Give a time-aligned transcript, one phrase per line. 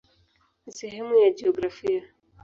[0.65, 2.03] Ni sehemu ya jiografia.